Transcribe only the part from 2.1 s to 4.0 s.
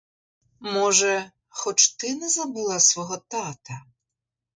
не забула свого тата.